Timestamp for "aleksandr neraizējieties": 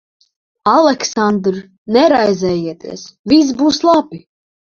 0.69-3.05